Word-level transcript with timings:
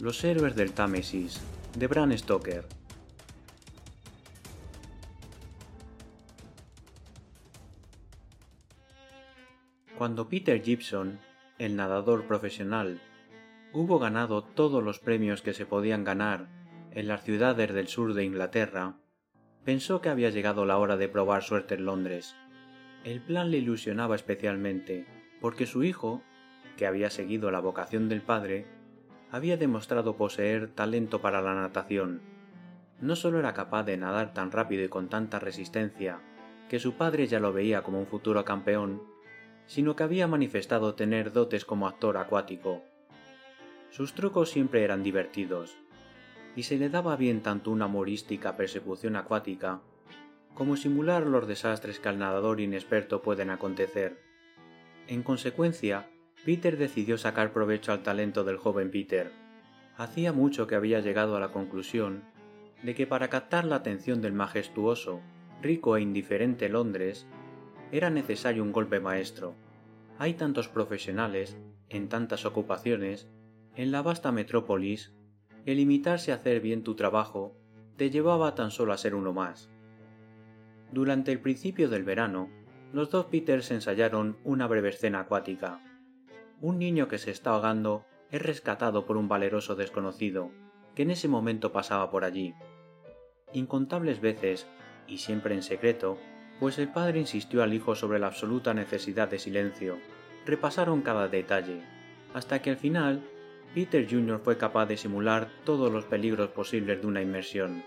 Los 0.00 0.22
héroes 0.22 0.54
del 0.54 0.70
Támesis, 0.70 1.40
de 1.76 1.88
Bram 1.88 2.16
Stoker. 2.16 2.64
Cuando 9.96 10.28
Peter 10.28 10.62
Gibson, 10.62 11.18
el 11.58 11.74
nadador 11.74 12.28
profesional, 12.28 13.00
hubo 13.72 13.98
ganado 13.98 14.44
todos 14.44 14.84
los 14.84 15.00
premios 15.00 15.42
que 15.42 15.52
se 15.52 15.66
podían 15.66 16.04
ganar 16.04 16.46
en 16.92 17.08
las 17.08 17.24
ciudades 17.24 17.74
del 17.74 17.88
sur 17.88 18.14
de 18.14 18.24
Inglaterra, 18.24 19.00
pensó 19.64 20.00
que 20.00 20.10
había 20.10 20.30
llegado 20.30 20.64
la 20.64 20.78
hora 20.78 20.96
de 20.96 21.08
probar 21.08 21.42
suerte 21.42 21.74
en 21.74 21.86
Londres. 21.86 22.36
El 23.02 23.20
plan 23.20 23.50
le 23.50 23.58
ilusionaba 23.58 24.14
especialmente, 24.14 25.06
porque 25.40 25.66
su 25.66 25.82
hijo, 25.82 26.22
que 26.76 26.86
había 26.86 27.10
seguido 27.10 27.50
la 27.50 27.58
vocación 27.58 28.08
del 28.08 28.22
padre, 28.22 28.77
había 29.30 29.56
demostrado 29.56 30.16
poseer 30.16 30.68
talento 30.68 31.20
para 31.20 31.42
la 31.42 31.54
natación. 31.54 32.20
No 33.00 33.16
solo 33.16 33.38
era 33.38 33.54
capaz 33.54 33.84
de 33.84 33.96
nadar 33.96 34.34
tan 34.34 34.50
rápido 34.50 34.84
y 34.84 34.88
con 34.88 35.08
tanta 35.08 35.38
resistencia, 35.38 36.20
que 36.68 36.78
su 36.78 36.94
padre 36.94 37.26
ya 37.26 37.40
lo 37.40 37.52
veía 37.52 37.82
como 37.82 37.98
un 38.00 38.06
futuro 38.06 38.44
campeón, 38.44 39.02
sino 39.66 39.96
que 39.96 40.02
había 40.02 40.26
manifestado 40.26 40.94
tener 40.94 41.32
dotes 41.32 41.64
como 41.64 41.86
actor 41.86 42.16
acuático. 42.16 42.82
Sus 43.90 44.14
trucos 44.14 44.50
siempre 44.50 44.82
eran 44.82 45.02
divertidos, 45.02 45.76
y 46.56 46.64
se 46.64 46.78
le 46.78 46.88
daba 46.88 47.16
bien 47.16 47.42
tanto 47.42 47.70
una 47.70 47.86
humorística 47.86 48.56
persecución 48.56 49.16
acuática 49.16 49.80
como 50.58 50.76
simular 50.76 51.24
los 51.24 51.46
desastres 51.46 52.00
que 52.00 52.08
al 52.08 52.18
nadador 52.18 52.60
inexperto 52.60 53.22
pueden 53.22 53.50
acontecer. 53.50 54.20
En 55.06 55.22
consecuencia, 55.22 56.10
Peter 56.44 56.76
decidió 56.76 57.18
sacar 57.18 57.52
provecho 57.52 57.92
al 57.92 58.02
talento 58.02 58.44
del 58.44 58.56
joven 58.56 58.90
Peter. 58.90 59.32
Hacía 59.96 60.32
mucho 60.32 60.66
que 60.66 60.76
había 60.76 61.00
llegado 61.00 61.36
a 61.36 61.40
la 61.40 61.52
conclusión 61.52 62.22
de 62.82 62.94
que 62.94 63.06
para 63.06 63.28
captar 63.28 63.64
la 63.64 63.76
atención 63.76 64.20
del 64.22 64.32
majestuoso, 64.32 65.20
rico 65.60 65.96
e 65.96 66.00
indiferente 66.00 66.68
Londres, 66.68 67.26
era 67.90 68.08
necesario 68.08 68.62
un 68.62 68.72
golpe 68.72 69.00
maestro. 69.00 69.54
Hay 70.18 70.34
tantos 70.34 70.68
profesionales, 70.68 71.58
en 71.88 72.08
tantas 72.08 72.44
ocupaciones, 72.44 73.28
en 73.74 73.90
la 73.90 74.02
vasta 74.02 74.30
metrópolis, 74.30 75.14
que 75.64 75.74
limitarse 75.74 76.32
a 76.32 76.36
hacer 76.36 76.60
bien 76.60 76.82
tu 76.82 76.94
trabajo 76.94 77.56
te 77.96 78.10
llevaba 78.10 78.54
tan 78.54 78.70
solo 78.70 78.92
a 78.92 78.98
ser 78.98 79.14
uno 79.14 79.32
más. 79.32 79.70
Durante 80.92 81.32
el 81.32 81.40
principio 81.40 81.88
del 81.88 82.04
verano, 82.04 82.48
los 82.92 83.10
dos 83.10 83.26
Peters 83.26 83.70
ensayaron 83.70 84.38
una 84.44 84.66
breve 84.66 84.90
escena 84.90 85.20
acuática. 85.20 85.82
Un 86.60 86.80
niño 86.80 87.06
que 87.06 87.18
se 87.18 87.30
está 87.30 87.50
ahogando 87.50 88.04
es 88.32 88.42
rescatado 88.42 89.06
por 89.06 89.16
un 89.16 89.28
valeroso 89.28 89.76
desconocido, 89.76 90.50
que 90.96 91.02
en 91.02 91.12
ese 91.12 91.28
momento 91.28 91.70
pasaba 91.70 92.10
por 92.10 92.24
allí. 92.24 92.52
Incontables 93.52 94.20
veces, 94.20 94.66
y 95.06 95.18
siempre 95.18 95.54
en 95.54 95.62
secreto, 95.62 96.18
pues 96.58 96.78
el 96.78 96.88
padre 96.88 97.20
insistió 97.20 97.62
al 97.62 97.74
hijo 97.74 97.94
sobre 97.94 98.18
la 98.18 98.26
absoluta 98.26 98.74
necesidad 98.74 99.28
de 99.28 99.38
silencio, 99.38 99.98
repasaron 100.46 101.02
cada 101.02 101.28
detalle, 101.28 101.82
hasta 102.34 102.60
que 102.60 102.70
al 102.70 102.76
final 102.76 103.22
Peter 103.72 104.04
Jr. 104.10 104.40
fue 104.40 104.58
capaz 104.58 104.86
de 104.86 104.96
simular 104.96 105.48
todos 105.64 105.92
los 105.92 106.06
peligros 106.06 106.48
posibles 106.50 107.00
de 107.00 107.06
una 107.06 107.22
inmersión. 107.22 107.84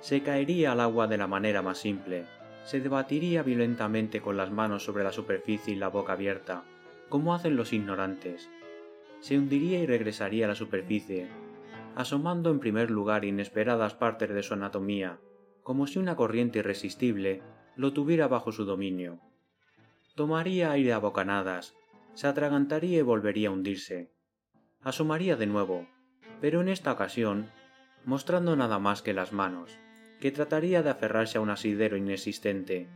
Se 0.00 0.22
caería 0.22 0.72
al 0.72 0.80
agua 0.80 1.06
de 1.06 1.16
la 1.16 1.26
manera 1.26 1.62
más 1.62 1.78
simple, 1.78 2.26
se 2.64 2.80
debatiría 2.80 3.42
violentamente 3.42 4.20
con 4.20 4.36
las 4.36 4.50
manos 4.50 4.84
sobre 4.84 5.04
la 5.04 5.12
superficie 5.12 5.72
y 5.72 5.76
la 5.76 5.88
boca 5.88 6.12
abierta, 6.12 6.64
como 7.12 7.34
hacen 7.34 7.56
los 7.56 7.74
ignorantes. 7.74 8.48
Se 9.20 9.36
hundiría 9.36 9.80
y 9.80 9.84
regresaría 9.84 10.46
a 10.46 10.48
la 10.48 10.54
superficie, 10.54 11.28
asomando 11.94 12.50
en 12.50 12.58
primer 12.58 12.90
lugar 12.90 13.26
inesperadas 13.26 13.92
partes 13.92 14.30
de 14.30 14.42
su 14.42 14.54
anatomía, 14.54 15.18
como 15.62 15.86
si 15.86 15.98
una 15.98 16.16
corriente 16.16 16.60
irresistible 16.60 17.42
lo 17.76 17.92
tuviera 17.92 18.28
bajo 18.28 18.50
su 18.50 18.64
dominio. 18.64 19.20
Tomaría 20.14 20.70
aire 20.70 20.94
a 20.94 20.98
bocanadas, 21.00 21.74
se 22.14 22.28
atragantaría 22.28 23.00
y 23.00 23.02
volvería 23.02 23.50
a 23.50 23.52
hundirse. 23.52 24.10
Asomaría 24.80 25.36
de 25.36 25.46
nuevo, 25.46 25.86
pero 26.40 26.62
en 26.62 26.70
esta 26.70 26.92
ocasión 26.92 27.50
mostrando 28.06 28.56
nada 28.56 28.78
más 28.78 29.02
que 29.02 29.12
las 29.12 29.34
manos 29.34 29.78
que 30.18 30.30
trataría 30.30 30.82
de 30.82 30.88
aferrarse 30.88 31.36
a 31.36 31.42
un 31.42 31.50
asidero 31.50 31.98
inexistente, 31.98 32.88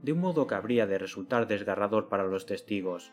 de 0.00 0.12
un 0.12 0.20
modo 0.20 0.46
que 0.46 0.54
habría 0.54 0.86
de 0.86 0.98
resultar 0.98 1.48
desgarrador 1.48 2.08
para 2.08 2.22
los 2.22 2.46
testigos. 2.46 3.12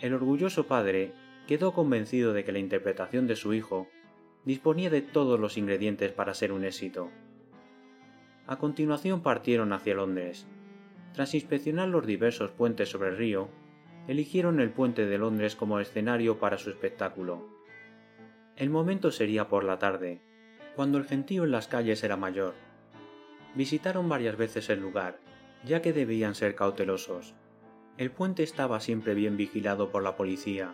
El 0.00 0.14
orgulloso 0.14 0.66
padre 0.66 1.12
quedó 1.46 1.72
convencido 1.72 2.32
de 2.32 2.44
que 2.44 2.52
la 2.52 2.58
interpretación 2.58 3.26
de 3.26 3.36
su 3.36 3.52
hijo 3.52 3.88
disponía 4.44 4.88
de 4.88 5.02
todos 5.02 5.38
los 5.38 5.58
ingredientes 5.58 6.12
para 6.12 6.32
ser 6.32 6.52
un 6.52 6.64
éxito. 6.64 7.10
A 8.46 8.56
continuación 8.56 9.22
partieron 9.22 9.72
hacia 9.72 9.94
Londres. 9.94 10.46
Tras 11.12 11.34
inspeccionar 11.34 11.88
los 11.88 12.06
diversos 12.06 12.50
puentes 12.50 12.88
sobre 12.88 13.10
el 13.10 13.18
río, 13.18 13.48
eligieron 14.08 14.58
el 14.60 14.70
puente 14.70 15.06
de 15.06 15.18
Londres 15.18 15.54
como 15.54 15.80
escenario 15.80 16.38
para 16.38 16.56
su 16.56 16.70
espectáculo. 16.70 17.46
El 18.56 18.70
momento 18.70 19.10
sería 19.10 19.48
por 19.48 19.64
la 19.64 19.78
tarde, 19.78 20.22
cuando 20.76 20.98
el 20.98 21.04
gentío 21.04 21.44
en 21.44 21.50
las 21.50 21.68
calles 21.68 22.02
era 22.02 22.16
mayor. 22.16 22.54
Visitaron 23.54 24.08
varias 24.08 24.36
veces 24.36 24.70
el 24.70 24.80
lugar, 24.80 25.18
ya 25.64 25.82
que 25.82 25.92
debían 25.92 26.34
ser 26.34 26.54
cautelosos. 26.54 27.34
El 28.00 28.10
puente 28.10 28.42
estaba 28.42 28.80
siempre 28.80 29.12
bien 29.12 29.36
vigilado 29.36 29.90
por 29.90 30.02
la 30.02 30.16
policía, 30.16 30.72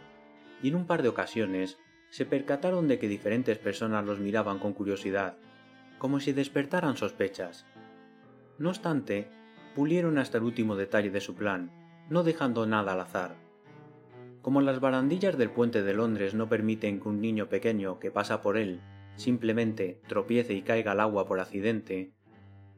y 0.62 0.68
en 0.68 0.76
un 0.76 0.86
par 0.86 1.02
de 1.02 1.08
ocasiones 1.08 1.76
se 2.08 2.24
percataron 2.24 2.86
de 2.86 3.00
que 3.00 3.08
diferentes 3.08 3.58
personas 3.58 4.04
los 4.04 4.20
miraban 4.20 4.60
con 4.60 4.74
curiosidad, 4.74 5.36
como 5.98 6.20
si 6.20 6.32
despertaran 6.32 6.96
sospechas. 6.96 7.66
No 8.60 8.68
obstante, 8.68 9.28
pulieron 9.74 10.18
hasta 10.18 10.38
el 10.38 10.44
último 10.44 10.76
detalle 10.76 11.10
de 11.10 11.20
su 11.20 11.34
plan, 11.34 11.72
no 12.08 12.22
dejando 12.22 12.64
nada 12.64 12.92
al 12.92 13.00
azar. 13.00 13.34
Como 14.40 14.60
las 14.60 14.78
barandillas 14.78 15.36
del 15.36 15.50
puente 15.50 15.82
de 15.82 15.94
Londres 15.94 16.32
no 16.32 16.48
permiten 16.48 17.00
que 17.00 17.08
un 17.08 17.20
niño 17.20 17.48
pequeño 17.48 17.98
que 17.98 18.12
pasa 18.12 18.40
por 18.40 18.56
él 18.56 18.80
simplemente 19.16 20.00
tropiece 20.06 20.54
y 20.54 20.62
caiga 20.62 20.92
al 20.92 21.00
agua 21.00 21.26
por 21.26 21.40
accidente, 21.40 22.12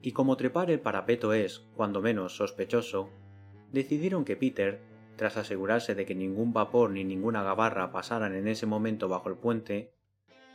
y 0.00 0.12
como 0.12 0.38
trepar 0.38 0.70
el 0.70 0.80
parapeto 0.80 1.34
es, 1.34 1.68
cuando 1.74 2.00
menos, 2.00 2.34
sospechoso, 2.34 3.10
decidieron 3.72 4.24
que 4.24 4.36
Peter, 4.36 4.80
tras 5.16 5.36
asegurarse 5.36 5.94
de 5.94 6.06
que 6.06 6.14
ningún 6.14 6.52
vapor 6.52 6.90
ni 6.90 7.04
ninguna 7.04 7.42
gabarra 7.42 7.90
pasaran 7.92 8.34
en 8.34 8.48
ese 8.48 8.66
momento 8.66 9.08
bajo 9.08 9.28
el 9.28 9.36
puente, 9.36 9.92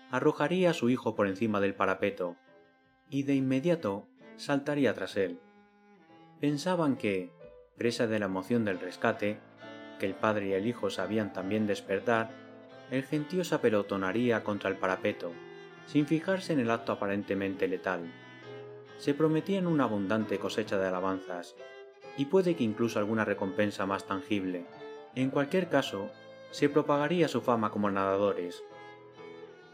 arrojaría 0.10 0.72
a 0.72 0.74
su 0.74 0.90
hijo 0.90 1.16
por 1.16 1.28
encima 1.28 1.60
del 1.60 1.76
parapeto, 1.76 2.36
y 3.10 3.24
de 3.24 3.36
inmediato 3.36 4.08
saltaría 4.38 4.94
tras 4.94 5.18
él. 5.18 5.40
Pensaban 6.40 6.98
que, 6.98 7.32
presa 7.78 8.08
de 8.08 8.20
la 8.20 8.26
emoción 8.26 8.66
del 8.66 8.80
rescate, 8.80 9.40
que 10.00 10.06
el 10.06 10.16
padre 10.16 10.48
y 10.48 10.54
el 10.54 10.68
hijo 10.68 10.90
sabían 10.90 11.34
también 11.34 11.68
despertar, 11.68 12.32
el 12.92 13.04
gentío 13.04 13.44
se 13.44 13.56
apelotonaría 13.56 14.44
contra 14.44 14.70
el 14.70 14.78
parapeto, 14.78 15.32
sin 15.86 16.06
fijarse 16.06 16.54
en 16.54 16.60
el 16.60 16.72
acto 16.72 16.92
aparentemente 16.92 17.68
letal. 17.68 18.12
Se 18.98 19.14
prometían 19.14 19.68
una 19.68 19.86
abundante 19.86 20.40
cosecha 20.40 20.78
de 20.78 20.88
alabanzas, 20.88 21.56
y 22.18 22.26
puede 22.26 22.56
que 22.56 22.64
incluso 22.64 23.00
alguna 23.00 23.26
recompensa 23.26 23.86
más 23.86 24.06
tangible. 24.06 24.66
En 25.16 25.30
cualquier 25.30 25.70
caso, 25.70 26.10
se 26.52 26.70
propagaría 26.70 27.28
su 27.28 27.42
fama 27.42 27.72
como 27.72 27.90
nadadores. 27.90 28.64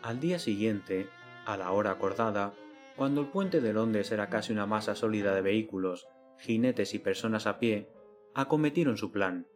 Al 0.01 0.19
día 0.19 0.39
siguiente, 0.39 1.09
a 1.45 1.57
la 1.57 1.71
hora 1.71 1.91
acordada, 1.91 2.53
cuando 2.95 3.21
el 3.21 3.27
puente 3.27 3.61
de 3.61 3.73
Londres 3.73 4.11
era 4.11 4.29
casi 4.29 4.53
una 4.53 4.65
masa 4.65 4.95
sólida 4.95 5.33
de 5.33 5.41
vehículos, 5.41 6.07
jinetes 6.37 6.93
y 6.93 6.99
personas 6.99 7.47
a 7.47 7.59
pie, 7.59 7.89
acometieron 8.33 8.97
su 8.97 9.11
plan. 9.11 9.47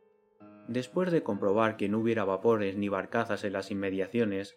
Después 0.68 1.12
de 1.12 1.24
comprobar 1.24 1.78
que 1.78 1.90
no 1.90 2.00
hubiera 2.00 2.26
vapores 2.26 2.76
ni 2.78 2.90
barcazas 2.90 3.44
en 3.44 3.54
las 3.54 3.72
inmediaciones, 3.72 4.56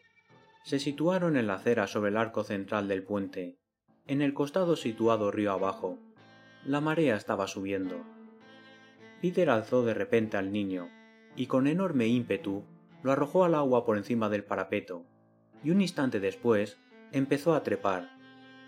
se 0.64 0.78
situaron 0.78 1.36
en 1.36 1.46
la 1.46 1.54
acera 1.54 1.86
sobre 1.86 2.10
el 2.10 2.16
arco 2.16 2.42
central 2.42 2.88
del 2.88 3.04
puente, 3.04 3.58
en 4.06 4.22
el 4.22 4.34
costado 4.34 4.76
situado 4.76 5.30
río 5.30 5.52
abajo. 5.52 5.98
La 6.64 6.80
marea 6.80 7.16
estaba 7.16 7.46
subiendo. 7.46 8.15
Peter 9.26 9.50
alzó 9.50 9.84
de 9.84 9.92
repente 9.92 10.36
al 10.36 10.52
niño, 10.52 10.88
y 11.34 11.48
con 11.48 11.66
enorme 11.66 12.06
ímpetu 12.06 12.62
lo 13.02 13.10
arrojó 13.10 13.44
al 13.44 13.56
agua 13.56 13.84
por 13.84 13.96
encima 13.96 14.28
del 14.28 14.44
parapeto, 14.44 15.04
y 15.64 15.70
un 15.70 15.80
instante 15.80 16.20
después 16.20 16.78
empezó 17.10 17.56
a 17.56 17.64
trepar, 17.64 18.08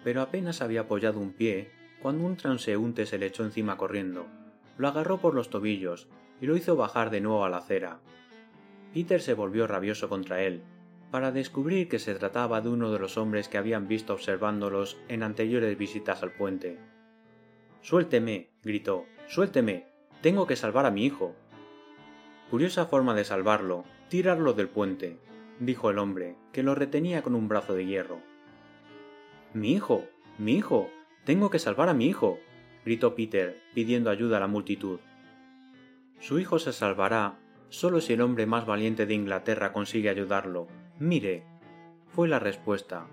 pero 0.02 0.20
apenas 0.20 0.60
había 0.60 0.80
apoyado 0.80 1.20
un 1.20 1.32
pie 1.32 1.70
cuando 2.02 2.26
un 2.26 2.36
transeúnte 2.36 3.06
se 3.06 3.18
le 3.18 3.26
echó 3.26 3.44
encima 3.44 3.76
corriendo, 3.76 4.26
lo 4.78 4.88
agarró 4.88 5.18
por 5.18 5.32
los 5.32 5.48
tobillos 5.48 6.08
y 6.40 6.46
lo 6.46 6.56
hizo 6.56 6.74
bajar 6.74 7.10
de 7.10 7.20
nuevo 7.20 7.44
a 7.44 7.50
la 7.50 7.58
acera. 7.58 8.00
Peter 8.92 9.20
se 9.20 9.34
volvió 9.34 9.68
rabioso 9.68 10.08
contra 10.08 10.42
él, 10.42 10.64
para 11.12 11.30
descubrir 11.30 11.88
que 11.88 12.00
se 12.00 12.16
trataba 12.16 12.60
de 12.62 12.68
uno 12.68 12.90
de 12.90 12.98
los 12.98 13.16
hombres 13.16 13.48
que 13.48 13.58
habían 13.58 13.86
visto 13.86 14.12
observándolos 14.12 14.98
en 15.06 15.22
anteriores 15.22 15.78
visitas 15.78 16.24
al 16.24 16.32
puente. 16.32 16.80
Suélteme, 17.80 18.50
gritó, 18.64 19.04
suélteme. 19.28 19.97
Tengo 20.20 20.48
que 20.48 20.56
salvar 20.56 20.84
a 20.84 20.90
mi 20.90 21.04
hijo. 21.04 21.36
Curiosa 22.50 22.86
forma 22.86 23.14
de 23.14 23.24
salvarlo, 23.24 23.84
tirarlo 24.08 24.52
del 24.52 24.68
puente. 24.68 25.16
dijo 25.60 25.90
el 25.90 25.98
hombre, 25.98 26.34
que 26.52 26.64
lo 26.64 26.74
retenía 26.74 27.22
con 27.22 27.36
un 27.36 27.46
brazo 27.46 27.74
de 27.74 27.86
hierro. 27.86 28.18
Mi 29.54 29.72
hijo. 29.72 30.04
mi 30.36 30.56
hijo. 30.56 30.90
tengo 31.24 31.50
que 31.50 31.60
salvar 31.60 31.88
a 31.88 31.94
mi 31.94 32.06
hijo. 32.06 32.38
gritó 32.84 33.14
Peter, 33.14 33.60
pidiendo 33.74 34.10
ayuda 34.10 34.38
a 34.38 34.40
la 34.40 34.48
multitud. 34.48 34.98
Su 36.18 36.40
hijo 36.40 36.58
se 36.58 36.72
salvará 36.72 37.38
solo 37.68 38.00
si 38.00 38.14
el 38.14 38.20
hombre 38.22 38.46
más 38.46 38.66
valiente 38.66 39.06
de 39.06 39.14
Inglaterra 39.14 39.72
consigue 39.72 40.08
ayudarlo. 40.08 40.66
Mire. 40.98 41.44
fue 42.08 42.26
la 42.26 42.40
respuesta, 42.40 43.06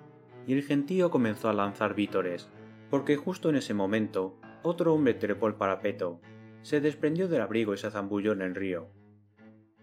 y 0.48 0.54
el 0.54 0.64
gentío 0.64 1.12
comenzó 1.12 1.50
a 1.50 1.54
lanzar 1.54 1.94
vítores, 1.94 2.50
porque 2.90 3.16
justo 3.16 3.50
en 3.50 3.58
ese 3.58 3.76
momento 3.76 4.40
otro 4.64 4.94
hombre 4.94 5.14
trepó 5.14 5.48
el 5.48 5.56
parapeto, 5.56 6.20
se 6.66 6.82
desprendió 6.82 7.28
del 7.28 7.42
abrigo 7.42 7.76
y 7.76 7.78
se 7.78 7.92
zambulló 7.92 8.32
en 8.32 8.42
el 8.42 8.56
río. 8.56 8.88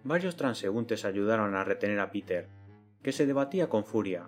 Varios 0.03 0.35
transeúntes 0.35 1.05
ayudaron 1.05 1.55
a 1.55 1.63
retener 1.63 2.01
a 2.01 2.11
Peter, 2.11 2.49
que 3.05 3.13
se 3.13 3.25
debatía 3.25 3.69
con 3.69 3.85
furia, 3.85 4.27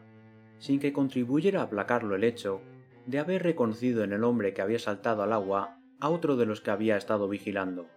sin 0.58 0.78
que 0.78 0.92
contribuyera 0.92 1.62
a 1.62 1.64
aplacarlo 1.64 2.14
el 2.14 2.22
hecho 2.22 2.60
de 3.06 3.18
haber 3.18 3.42
reconocido 3.42 4.04
en 4.04 4.12
el 4.12 4.22
hombre 4.22 4.54
que 4.54 4.62
había 4.62 4.78
saltado 4.78 5.24
al 5.24 5.32
agua 5.32 5.80
a 5.98 6.10
otro 6.10 6.36
de 6.36 6.46
los 6.46 6.60
que 6.60 6.70
había 6.70 6.96
estado 6.96 7.28
vigilando. 7.28 7.88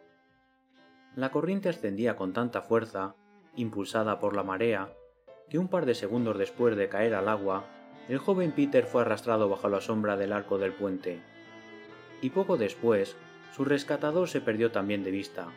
La 1.15 1.29
corriente 1.29 1.69
ascendía 1.69 2.15
con 2.15 2.33
tanta 2.33 2.63
fuerza, 2.63 3.13
impulsada 3.55 4.19
por 4.19 4.35
la 4.35 4.41
marea, 4.41 4.91
que 5.51 5.59
un 5.59 5.67
par 5.67 5.85
de 5.85 5.93
segundos 5.93 6.35
después 6.39 6.75
de 6.75 6.89
caer 6.89 7.13
al 7.13 7.29
agua, 7.29 7.67
el 8.09 8.17
joven 8.17 8.53
Peter 8.53 8.85
fue 8.85 9.03
arrastrado 9.03 9.49
bajo 9.49 9.69
la 9.69 9.81
sombra 9.81 10.17
del 10.17 10.33
arco 10.33 10.57
del 10.57 10.73
puente. 10.73 11.21
Y 12.23 12.31
poco 12.31 12.57
después, 12.57 13.15
su 13.55 13.65
rescatador 13.65 14.27
se 14.27 14.41
perdió 14.41 14.71
también 14.71 15.03
de 15.03 15.11
vista. 15.11 15.47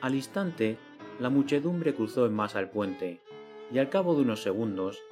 Al 0.00 0.14
instante, 0.14 0.78
la 1.18 1.30
muchedumbre 1.30 1.94
cruzó 1.94 2.26
en 2.26 2.34
masa 2.34 2.60
el 2.60 2.68
puente, 2.68 3.20
y 3.70 3.78
al 3.78 3.88
cabo 3.88 4.14
de 4.14 4.22
unos 4.22 4.42
segundos, 4.42 5.02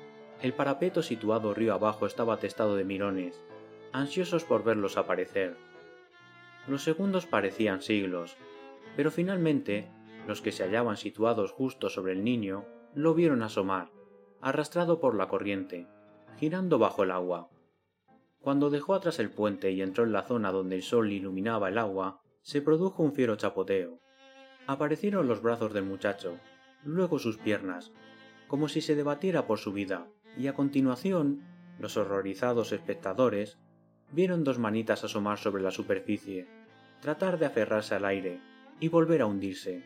el 0.42 0.52
parapeto 0.52 1.02
situado 1.02 1.54
río 1.54 1.74
abajo 1.74 2.06
estaba 2.06 2.34
atestado 2.34 2.76
de 2.76 2.84
mirones, 2.84 3.40
ansiosos 3.92 4.44
por 4.44 4.64
verlos 4.64 4.96
aparecer. 4.96 5.56
Los 6.66 6.82
segundos 6.82 7.26
parecían 7.26 7.82
siglos, 7.82 8.36
pero 8.96 9.10
finalmente 9.10 9.88
los 10.26 10.42
que 10.42 10.52
se 10.52 10.64
hallaban 10.64 10.96
situados 10.96 11.52
justo 11.52 11.88
sobre 11.88 12.12
el 12.12 12.24
niño 12.24 12.64
lo 12.94 13.14
vieron 13.14 13.42
asomar, 13.42 13.90
arrastrado 14.40 15.00
por 15.00 15.14
la 15.14 15.28
corriente, 15.28 15.86
girando 16.38 16.78
bajo 16.78 17.04
el 17.04 17.10
agua. 17.10 17.48
Cuando 18.40 18.70
dejó 18.70 18.94
atrás 18.94 19.18
el 19.18 19.30
puente 19.30 19.70
y 19.70 19.82
entró 19.82 20.04
en 20.04 20.12
la 20.12 20.22
zona 20.22 20.50
donde 20.50 20.76
el 20.76 20.82
sol 20.82 21.12
iluminaba 21.12 21.68
el 21.68 21.76
agua, 21.76 22.22
se 22.40 22.62
produjo 22.62 23.02
un 23.02 23.12
fiero 23.12 23.36
chapoteo. 23.36 24.00
Aparecieron 24.66 25.28
los 25.28 25.42
brazos 25.42 25.74
del 25.74 25.84
muchacho, 25.84 26.38
luego 26.82 27.18
sus 27.18 27.36
piernas, 27.36 27.92
como 28.48 28.68
si 28.68 28.80
se 28.80 28.94
debatiera 28.94 29.46
por 29.46 29.58
su 29.58 29.72
vida, 29.72 30.08
y 30.38 30.46
a 30.46 30.54
continuación 30.54 31.42
los 31.78 31.98
horrorizados 31.98 32.72
espectadores 32.72 33.58
vieron 34.10 34.42
dos 34.42 34.58
manitas 34.58 35.04
asomar 35.04 35.38
sobre 35.38 35.62
la 35.62 35.70
superficie, 35.70 36.48
tratar 37.02 37.38
de 37.38 37.46
aferrarse 37.46 37.94
al 37.94 38.06
aire 38.06 38.40
y 38.80 38.88
volver 38.88 39.20
a 39.20 39.26
hundirse. 39.26 39.82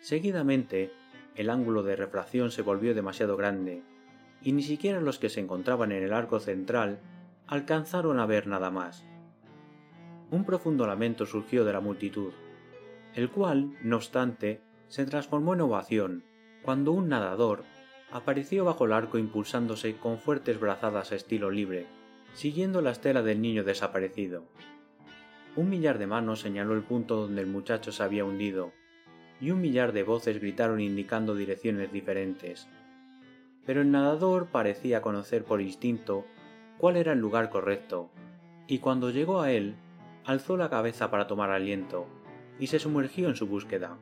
Seguidamente, 0.00 0.92
el 1.34 1.50
ángulo 1.50 1.82
de 1.82 1.96
refracción 1.96 2.52
se 2.52 2.62
volvió 2.62 2.94
demasiado 2.94 3.36
grande, 3.36 3.82
y 4.40 4.52
ni 4.52 4.62
siquiera 4.62 5.00
los 5.00 5.18
que 5.18 5.28
se 5.28 5.40
encontraban 5.40 5.90
en 5.90 6.04
el 6.04 6.12
arco 6.12 6.38
central 6.38 7.00
alcanzaron 7.46 8.18
a 8.18 8.26
ver 8.26 8.46
nada 8.46 8.70
más. 8.70 9.04
Un 10.30 10.44
profundo 10.44 10.86
lamento 10.86 11.26
surgió 11.26 11.64
de 11.64 11.72
la 11.72 11.80
multitud, 11.80 12.32
el 13.14 13.30
cual, 13.30 13.76
no 13.82 13.96
obstante, 13.96 14.60
se 14.88 15.06
transformó 15.06 15.54
en 15.54 15.60
ovación 15.60 16.24
cuando 16.62 16.92
un 16.92 17.08
nadador 17.08 17.64
apareció 18.10 18.64
bajo 18.64 18.84
el 18.84 18.92
arco 18.92 19.18
impulsándose 19.18 19.96
con 19.96 20.18
fuertes 20.18 20.58
brazadas 20.58 21.12
a 21.12 21.16
estilo 21.16 21.50
libre, 21.50 21.86
siguiendo 22.34 22.82
la 22.82 22.90
estela 22.90 23.22
del 23.22 23.40
niño 23.40 23.62
desaparecido. 23.62 24.44
Un 25.54 25.70
millar 25.70 25.98
de 25.98 26.06
manos 26.06 26.40
señaló 26.40 26.74
el 26.74 26.82
punto 26.82 27.16
donde 27.16 27.40
el 27.42 27.46
muchacho 27.46 27.92
se 27.92 28.02
había 28.02 28.24
hundido, 28.24 28.72
y 29.40 29.50
un 29.50 29.60
millar 29.60 29.92
de 29.92 30.02
voces 30.02 30.40
gritaron 30.40 30.80
indicando 30.80 31.34
direcciones 31.34 31.92
diferentes. 31.92 32.68
Pero 33.64 33.80
el 33.80 33.90
nadador 33.90 34.48
parecía 34.48 35.02
conocer 35.02 35.44
por 35.44 35.60
instinto 35.60 36.24
cuál 36.78 36.96
era 36.96 37.12
el 37.12 37.20
lugar 37.20 37.50
correcto, 37.50 38.10
y 38.66 38.78
cuando 38.78 39.10
llegó 39.10 39.40
a 39.40 39.52
él, 39.52 39.76
alzó 40.24 40.56
la 40.56 40.68
cabeza 40.68 41.10
para 41.10 41.26
tomar 41.26 41.50
aliento, 41.50 42.06
y 42.58 42.66
se 42.66 42.78
sumergió 42.78 43.28
en 43.28 43.36
su 43.36 43.46
búsqueda. 43.46 43.98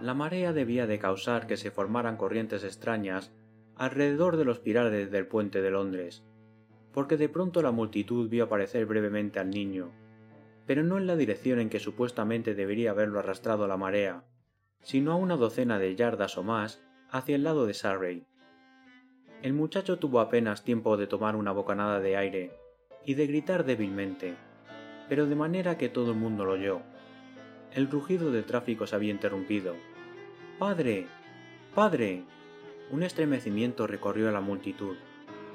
La 0.00 0.14
marea 0.14 0.52
debía 0.52 0.86
de 0.86 0.98
causar 0.98 1.46
que 1.46 1.56
se 1.56 1.70
formaran 1.70 2.16
corrientes 2.16 2.64
extrañas 2.64 3.32
alrededor 3.76 4.36
de 4.36 4.44
los 4.44 4.58
pilares 4.58 5.10
del 5.10 5.26
puente 5.26 5.60
de 5.60 5.70
Londres, 5.70 6.24
porque 6.92 7.16
de 7.16 7.28
pronto 7.28 7.62
la 7.62 7.70
multitud 7.70 8.28
vio 8.28 8.44
aparecer 8.44 8.86
brevemente 8.86 9.38
al 9.38 9.50
niño, 9.50 9.90
pero 10.66 10.82
no 10.82 10.98
en 10.98 11.06
la 11.06 11.16
dirección 11.16 11.60
en 11.60 11.68
que 11.68 11.80
supuestamente 11.80 12.54
debería 12.54 12.90
haberlo 12.92 13.18
arrastrado 13.18 13.66
la 13.66 13.76
marea, 13.76 14.24
sino 14.82 15.12
a 15.12 15.16
una 15.16 15.36
docena 15.36 15.78
de 15.78 15.94
yardas 15.96 16.38
o 16.38 16.42
más 16.42 16.82
hacia 17.10 17.36
el 17.36 17.44
lado 17.44 17.66
de 17.66 17.74
Surrey. 17.74 18.26
El 19.42 19.54
muchacho 19.54 19.98
tuvo 19.98 20.20
apenas 20.20 20.64
tiempo 20.64 20.98
de 20.98 21.06
tomar 21.06 21.34
una 21.34 21.52
bocanada 21.52 21.98
de 21.98 22.14
aire 22.14 22.50
y 23.06 23.14
de 23.14 23.26
gritar 23.26 23.64
débilmente, 23.64 24.34
pero 25.08 25.26
de 25.26 25.34
manera 25.34 25.78
que 25.78 25.88
todo 25.88 26.10
el 26.10 26.18
mundo 26.18 26.44
lo 26.44 26.52
oyó. 26.52 26.82
El 27.72 27.90
rugido 27.90 28.30
del 28.32 28.44
tráfico 28.44 28.86
se 28.86 28.96
había 28.96 29.12
interrumpido 29.12 29.76
Padre. 30.58 31.06
Padre. 31.74 32.24
Un 32.90 33.02
estremecimiento 33.02 33.86
recorrió 33.86 34.28
a 34.28 34.32
la 34.32 34.42
multitud, 34.42 34.96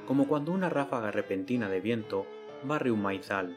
como 0.07 0.27
cuando 0.27 0.51
una 0.51 0.69
ráfaga 0.69 1.11
repentina 1.11 1.69
de 1.69 1.79
viento 1.79 2.25
barre 2.63 2.89
un 2.89 3.03
maizal, 3.03 3.55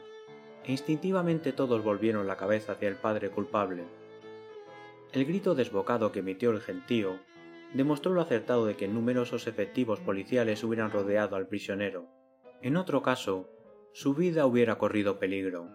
e 0.63 0.71
instintivamente 0.71 1.53
todos 1.53 1.83
volvieron 1.83 2.27
la 2.27 2.37
cabeza 2.37 2.73
hacia 2.73 2.87
el 2.87 2.97
padre 2.97 3.31
culpable. 3.31 3.83
El 5.11 5.25
grito 5.25 5.55
desbocado 5.55 6.11
que 6.11 6.19
emitió 6.19 6.51
el 6.51 6.61
gentío 6.61 7.17
demostró 7.73 8.13
lo 8.13 8.21
acertado 8.21 8.65
de 8.65 8.75
que 8.75 8.87
numerosos 8.87 9.47
efectivos 9.47 9.99
policiales 9.99 10.63
hubieran 10.63 10.91
rodeado 10.91 11.35
al 11.35 11.47
prisionero. 11.47 12.07
En 12.61 12.77
otro 12.77 13.01
caso, 13.01 13.49
su 13.93 14.13
vida 14.13 14.45
hubiera 14.45 14.77
corrido 14.77 15.19
peligro. 15.19 15.69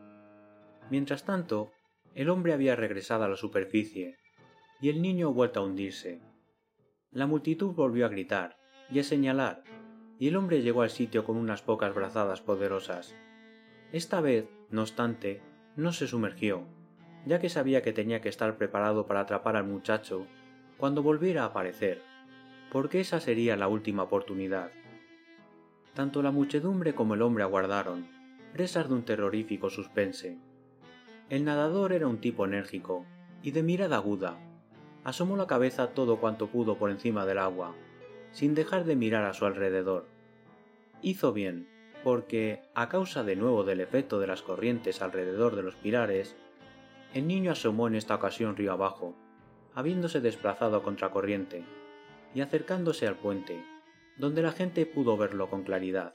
Mientras 0.90 1.24
tanto, 1.24 1.72
el 2.14 2.28
hombre 2.28 2.52
había 2.52 2.76
regresado 2.76 3.24
a 3.24 3.28
la 3.28 3.36
superficie, 3.36 4.16
y 4.80 4.88
el 4.88 5.02
niño 5.02 5.32
vuelto 5.32 5.60
a 5.60 5.64
hundirse. 5.64 6.20
La 7.10 7.26
multitud 7.26 7.74
volvió 7.74 8.06
a 8.06 8.10
gritar 8.10 8.56
y 8.90 8.98
a 8.98 9.04
señalar, 9.04 9.62
y 10.18 10.28
el 10.28 10.36
hombre 10.36 10.62
llegó 10.62 10.82
al 10.82 10.90
sitio 10.90 11.24
con 11.24 11.36
unas 11.36 11.62
pocas 11.62 11.94
brazadas 11.94 12.40
poderosas. 12.40 13.14
Esta 13.92 14.20
vez, 14.20 14.48
no 14.70 14.82
obstante, 14.82 15.40
no 15.76 15.92
se 15.92 16.06
sumergió, 16.06 16.66
ya 17.26 17.38
que 17.38 17.48
sabía 17.48 17.82
que 17.82 17.92
tenía 17.92 18.20
que 18.20 18.28
estar 18.28 18.56
preparado 18.56 19.06
para 19.06 19.20
atrapar 19.20 19.56
al 19.56 19.64
muchacho 19.64 20.26
cuando 20.76 21.02
volviera 21.02 21.42
a 21.42 21.46
aparecer, 21.46 22.02
porque 22.70 23.00
esa 23.00 23.20
sería 23.20 23.56
la 23.56 23.68
última 23.68 24.02
oportunidad. 24.02 24.70
Tanto 25.94 26.22
la 26.22 26.32
muchedumbre 26.32 26.94
como 26.94 27.14
el 27.14 27.22
hombre 27.22 27.44
aguardaron, 27.44 28.08
presas 28.52 28.88
de 28.88 28.94
un 28.94 29.04
terrorífico 29.04 29.70
suspense. 29.70 30.38
El 31.30 31.44
nadador 31.44 31.92
era 31.92 32.08
un 32.08 32.18
tipo 32.18 32.44
enérgico 32.44 33.06
y 33.42 33.52
de 33.52 33.62
mirada 33.62 33.96
aguda, 33.96 34.38
asomó 35.04 35.36
la 35.36 35.46
cabeza 35.46 35.88
todo 35.88 36.18
cuanto 36.18 36.48
pudo 36.48 36.76
por 36.76 36.90
encima 36.90 37.26
del 37.26 37.38
agua, 37.38 37.74
sin 38.32 38.54
dejar 38.54 38.84
de 38.84 38.96
mirar 38.96 39.24
a 39.24 39.34
su 39.34 39.46
alrededor. 39.46 40.06
Hizo 41.02 41.32
bien, 41.32 41.68
porque, 42.02 42.62
a 42.74 42.88
causa 42.88 43.22
de 43.22 43.36
nuevo 43.36 43.64
del 43.64 43.80
efecto 43.80 44.18
de 44.18 44.26
las 44.26 44.42
corrientes 44.42 45.00
alrededor 45.00 45.56
de 45.56 45.62
los 45.62 45.76
pilares, 45.76 46.36
el 47.14 47.26
niño 47.26 47.52
asomó 47.52 47.86
en 47.86 47.94
esta 47.94 48.14
ocasión 48.14 48.56
río 48.56 48.72
abajo, 48.72 49.14
habiéndose 49.74 50.20
desplazado 50.20 50.76
a 50.76 50.82
contracorriente, 50.82 51.64
y 52.34 52.40
acercándose 52.40 53.06
al 53.06 53.16
puente, 53.16 53.64
donde 54.16 54.42
la 54.42 54.52
gente 54.52 54.86
pudo 54.86 55.16
verlo 55.16 55.48
con 55.48 55.62
claridad. 55.62 56.12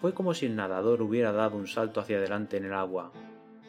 Fue 0.00 0.14
como 0.14 0.34
si 0.34 0.46
el 0.46 0.56
nadador 0.56 1.02
hubiera 1.02 1.32
dado 1.32 1.56
un 1.56 1.66
salto 1.66 2.00
hacia 2.00 2.18
adelante 2.18 2.56
en 2.56 2.66
el 2.66 2.74
agua, 2.74 3.12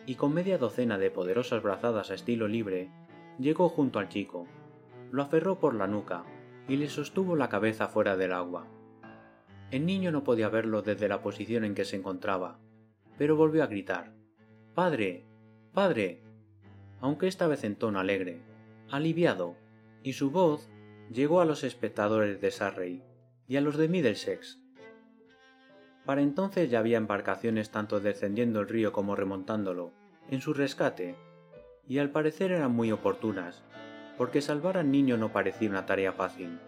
y 0.05 0.15
con 0.15 0.33
media 0.33 0.57
docena 0.57 0.97
de 0.97 1.11
poderosas 1.11 1.63
brazadas 1.63 2.11
a 2.11 2.13
estilo 2.13 2.47
libre, 2.47 2.89
llegó 3.39 3.69
junto 3.69 3.99
al 3.99 4.09
chico, 4.09 4.47
lo 5.11 5.23
aferró 5.23 5.59
por 5.59 5.75
la 5.75 5.87
nuca 5.87 6.23
y 6.67 6.77
le 6.77 6.89
sostuvo 6.89 7.35
la 7.35 7.49
cabeza 7.49 7.87
fuera 7.87 8.17
del 8.17 8.33
agua. 8.33 8.67
El 9.71 9.85
niño 9.85 10.11
no 10.11 10.23
podía 10.23 10.49
verlo 10.49 10.81
desde 10.81 11.07
la 11.07 11.21
posición 11.21 11.63
en 11.63 11.73
que 11.73 11.85
se 11.85 11.95
encontraba, 11.95 12.59
pero 13.17 13.35
volvió 13.35 13.63
a 13.63 13.67
gritar 13.67 14.13
Padre. 14.75 15.25
Padre. 15.73 16.24
Aunque 17.01 17.27
esta 17.27 17.47
vez 17.47 17.63
en 17.63 17.75
tono 17.75 17.99
alegre, 17.99 18.41
aliviado, 18.89 19.55
y 20.03 20.13
su 20.13 20.31
voz 20.31 20.69
llegó 21.11 21.41
a 21.41 21.45
los 21.45 21.63
espectadores 21.63 22.41
de 22.41 22.51
Surrey 22.51 23.03
y 23.47 23.57
a 23.57 23.61
los 23.61 23.77
de 23.77 23.87
Middlesex. 23.87 24.59
Para 26.05 26.21
entonces 26.21 26.69
ya 26.69 26.79
había 26.79 26.97
embarcaciones 26.97 27.71
tanto 27.71 27.99
descendiendo 27.99 28.59
el 28.59 28.67
río 28.67 28.91
como 28.91 29.15
remontándolo, 29.15 29.91
en 30.29 30.41
su 30.41 30.53
rescate, 30.53 31.15
y 31.87 31.99
al 31.99 32.11
parecer 32.11 32.51
eran 32.51 32.71
muy 32.71 32.91
oportunas, 32.91 33.63
porque 34.17 34.41
salvar 34.41 34.77
al 34.77 34.91
niño 34.91 35.17
no 35.17 35.31
parecía 35.31 35.69
una 35.69 35.85
tarea 35.85 36.13
fácil. 36.13 36.59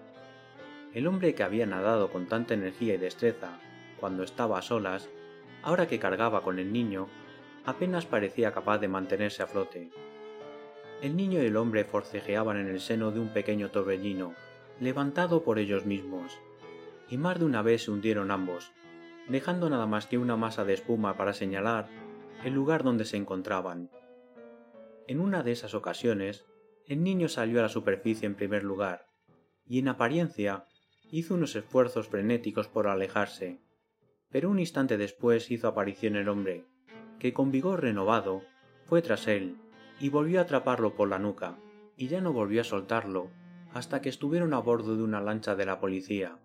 El 0.94 1.08
hombre 1.08 1.36
que 1.36 1.44
había 1.44 1.66
nadado 1.66 2.12
con 2.12 2.28
tanta 2.28 2.54
energía 2.54 2.96
y 2.96 2.98
destreza 2.98 3.60
cuando 4.00 4.24
estaba 4.24 4.60
a 4.60 4.62
solas, 4.62 5.10
ahora 5.64 5.88
que 5.88 6.00
cargaba 6.00 6.42
con 6.42 6.60
el 6.60 6.72
niño, 6.72 7.08
apenas 7.66 8.06
parecía 8.06 8.52
capaz 8.52 8.80
de 8.80 8.88
mantenerse 8.88 9.44
a 9.44 9.48
flote. 9.48 9.92
El 11.00 11.16
niño 11.16 11.44
y 11.44 11.46
el 11.46 11.58
hombre 11.58 11.84
forcejeaban 11.84 12.58
en 12.58 12.68
el 12.68 12.80
seno 12.80 13.12
de 13.12 13.20
un 13.20 13.30
pequeño 13.30 13.70
torbellino, 13.70 14.34
levantado 14.80 15.44
por 15.44 15.60
ellos 15.60 15.86
mismos, 15.86 16.40
y 17.08 17.18
más 17.18 17.38
de 17.38 17.46
una 17.46 17.62
vez 17.62 17.84
se 17.84 17.92
hundieron 17.92 18.32
ambos, 18.32 18.72
dejando 19.30 19.70
nada 19.70 19.86
más 19.86 20.08
que 20.08 20.18
una 20.18 20.38
masa 20.38 20.66
de 20.66 20.74
espuma 20.74 21.16
para 21.16 21.34
señalar 21.34 21.88
el 22.44 22.54
lugar 22.54 22.84
donde 22.84 23.06
se 23.06 23.16
encontraban. 23.16 23.92
En 25.08 25.20
una 25.20 25.44
de 25.44 25.52
esas 25.52 25.76
ocasiones, 25.76 26.46
el 26.88 27.04
niño 27.04 27.30
salió 27.30 27.60
a 27.60 27.64
la 27.64 27.70
superficie 27.70 28.26
en 28.26 28.34
primer 28.34 28.64
lugar, 28.64 29.06
y 29.68 29.78
en 29.78 29.90
apariencia 29.90 30.66
hizo 31.12 31.36
unos 31.36 31.56
esfuerzos 31.56 32.08
frenéticos 32.08 32.68
por 32.68 32.88
alejarse, 32.88 33.60
pero 34.32 34.50
un 34.50 34.58
instante 34.58 34.98
después 34.98 35.52
hizo 35.52 35.68
aparición 35.68 36.16
el 36.16 36.28
hombre, 36.28 36.66
que 37.20 37.34
con 37.34 37.52
vigor 37.52 37.82
renovado 37.82 38.42
fue 38.86 39.04
tras 39.04 39.28
él 39.28 39.58
y 40.00 40.10
volvió 40.10 40.40
a 40.40 40.44
atraparlo 40.44 40.96
por 40.96 41.10
la 41.10 41.20
nuca, 41.20 41.58
y 41.96 42.08
ya 42.08 42.22
no 42.22 42.34
volvió 42.34 42.62
a 42.62 42.66
soltarlo 42.66 43.30
hasta 43.74 44.02
que 44.02 44.10
estuvieron 44.10 44.54
a 44.54 44.60
bordo 44.60 44.96
de 44.96 45.04
una 45.04 45.22
lancha 45.22 45.56
de 45.56 45.66
la 45.66 45.80
policía, 45.80 46.38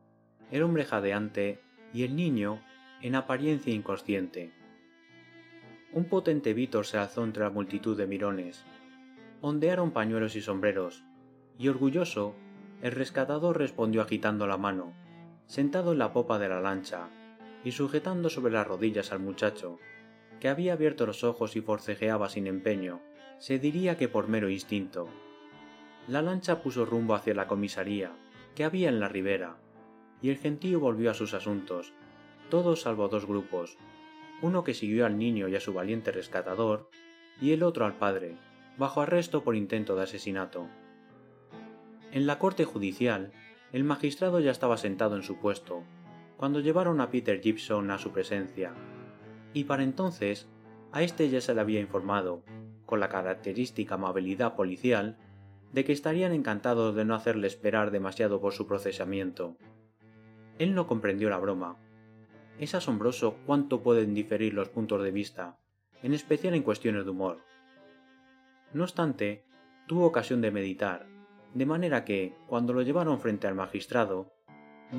el 0.50 0.62
hombre 0.62 0.84
jadeante 0.84 1.60
y 1.92 2.04
el 2.04 2.16
niño 2.16 2.60
en 3.00 3.14
apariencia 3.14 3.72
inconsciente. 3.72 4.52
Un 5.92 6.04
potente 6.04 6.54
vítor 6.54 6.86
se 6.86 6.98
alzó 6.98 7.24
entre 7.24 7.42
la 7.42 7.50
multitud 7.50 7.96
de 7.96 8.06
mirones. 8.06 8.64
Ondearon 9.40 9.90
pañuelos 9.90 10.36
y 10.36 10.40
sombreros, 10.40 11.04
y 11.58 11.68
orgulloso, 11.68 12.34
el 12.80 12.92
rescatador 12.92 13.58
respondió 13.58 14.02
agitando 14.02 14.46
la 14.46 14.56
mano, 14.56 14.94
sentado 15.46 15.92
en 15.92 15.98
la 15.98 16.12
popa 16.12 16.38
de 16.38 16.48
la 16.48 16.60
lancha, 16.60 17.08
y 17.64 17.72
sujetando 17.72 18.30
sobre 18.30 18.52
las 18.52 18.66
rodillas 18.66 19.12
al 19.12 19.20
muchacho, 19.20 19.78
que 20.40 20.48
había 20.48 20.72
abierto 20.72 21.06
los 21.06 21.24
ojos 21.24 21.56
y 21.56 21.60
forcejeaba 21.60 22.28
sin 22.28 22.46
empeño, 22.46 23.00
se 23.42 23.58
diría 23.58 23.96
que 23.96 24.08
por 24.08 24.28
mero 24.28 24.48
instinto. 24.48 25.08
La 26.06 26.22
lancha 26.22 26.62
puso 26.62 26.84
rumbo 26.84 27.16
hacia 27.16 27.34
la 27.34 27.48
comisaría, 27.48 28.12
que 28.54 28.62
había 28.62 28.88
en 28.88 29.00
la 29.00 29.08
ribera, 29.08 29.56
y 30.20 30.30
el 30.30 30.36
gentío 30.36 30.78
volvió 30.78 31.10
a 31.10 31.14
sus 31.14 31.34
asuntos, 31.34 31.92
todos 32.50 32.82
salvo 32.82 33.08
dos 33.08 33.26
grupos, 33.26 33.78
uno 34.42 34.62
que 34.62 34.74
siguió 34.74 35.06
al 35.06 35.18
niño 35.18 35.48
y 35.48 35.56
a 35.56 35.60
su 35.60 35.72
valiente 35.72 36.12
rescatador, 36.12 36.88
y 37.40 37.50
el 37.50 37.64
otro 37.64 37.84
al 37.84 37.94
padre, 37.94 38.36
bajo 38.78 39.00
arresto 39.00 39.42
por 39.42 39.56
intento 39.56 39.96
de 39.96 40.04
asesinato. 40.04 40.68
En 42.12 42.28
la 42.28 42.38
corte 42.38 42.64
judicial, 42.64 43.32
el 43.72 43.82
magistrado 43.82 44.38
ya 44.38 44.52
estaba 44.52 44.76
sentado 44.76 45.16
en 45.16 45.24
su 45.24 45.40
puesto, 45.40 45.82
cuando 46.36 46.60
llevaron 46.60 47.00
a 47.00 47.10
Peter 47.10 47.40
Gibson 47.40 47.90
a 47.90 47.98
su 47.98 48.12
presencia, 48.12 48.72
y 49.52 49.64
para 49.64 49.82
entonces 49.82 50.46
a 50.92 51.02
éste 51.02 51.28
ya 51.28 51.40
se 51.40 51.56
le 51.56 51.60
había 51.60 51.80
informado, 51.80 52.44
con 52.92 53.00
la 53.00 53.08
característica 53.08 53.94
amabilidad 53.94 54.54
policial, 54.54 55.16
de 55.72 55.82
que 55.82 55.94
estarían 55.94 56.34
encantados 56.34 56.94
de 56.94 57.06
no 57.06 57.14
hacerle 57.14 57.46
esperar 57.46 57.90
demasiado 57.90 58.38
por 58.38 58.52
su 58.52 58.66
procesamiento. 58.66 59.56
Él 60.58 60.74
no 60.74 60.86
comprendió 60.86 61.30
la 61.30 61.38
broma. 61.38 61.78
Es 62.58 62.74
asombroso 62.74 63.38
cuánto 63.46 63.82
pueden 63.82 64.12
diferir 64.12 64.52
los 64.52 64.68
puntos 64.68 65.02
de 65.02 65.10
vista, 65.10 65.56
en 66.02 66.12
especial 66.12 66.52
en 66.52 66.62
cuestiones 66.62 67.06
de 67.06 67.10
humor. 67.12 67.38
No 68.74 68.82
obstante, 68.82 69.46
tuvo 69.86 70.04
ocasión 70.04 70.42
de 70.42 70.50
meditar, 70.50 71.06
de 71.54 71.64
manera 71.64 72.04
que, 72.04 72.34
cuando 72.46 72.74
lo 72.74 72.82
llevaron 72.82 73.20
frente 73.20 73.46
al 73.46 73.54
magistrado, 73.54 74.34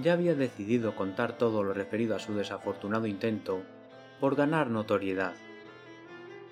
ya 0.02 0.14
había 0.14 0.34
decidido 0.34 0.96
contar 0.96 1.38
todo 1.38 1.62
lo 1.62 1.76
referido 1.76 2.16
a 2.16 2.20
su 2.20 2.34
desafortunado 2.34 3.06
intento 3.06 3.62
por 4.20 4.36
ganar 4.36 4.72
notoriedad. 4.72 5.36